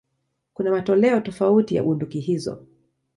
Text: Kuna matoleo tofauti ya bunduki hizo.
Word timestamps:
Kuna 0.53 0.71
matoleo 0.71 1.21
tofauti 1.21 1.75
ya 1.75 1.83
bunduki 1.83 2.19
hizo. 2.19 2.65